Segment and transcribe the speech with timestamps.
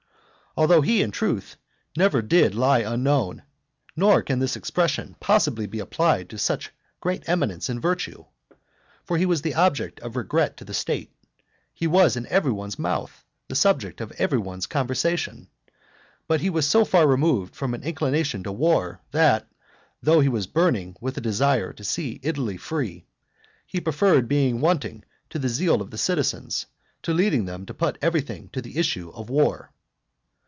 [0.57, 1.55] Although he, in truth,
[1.95, 3.43] never did lie unknown,
[3.95, 8.25] nor can this expression possibly be applied to such great eminence in virtue.
[9.05, 11.15] For he was the object of regret to the state;
[11.73, 15.47] he was in every one's mouth, the subject of every one's conversation.
[16.27, 19.47] But he was so far removed from an inclination to war, that,
[20.03, 23.05] though he was burning with a desire to see Italy free,
[23.65, 26.65] he preferred being wanting to the zeal of the citizens,
[27.03, 29.71] to leading them to put everything to the issue of war.